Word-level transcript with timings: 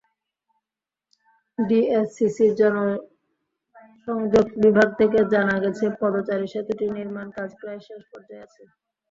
ডিএসসিসির 1.59 2.51
জনসংযোগ 2.61 4.15
বিভাগ 4.63 4.89
থেকে 4.99 5.19
জানা 5.33 5.55
গেছে, 5.63 5.85
পদচারী-সেতুটির 5.99 6.91
নির্মাণকাজ 6.97 7.49
প্রায় 7.59 7.81
শেষ 7.87 8.01
পর্যায়ে 8.11 8.43
আছে। 8.45 8.61